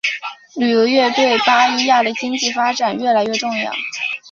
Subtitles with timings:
[0.55, 3.71] 旅游业对巴伊亚的经济发展越来越重要。